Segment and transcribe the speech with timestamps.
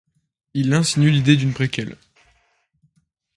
[0.55, 1.95] Il insinue l'idée d'une préquelle.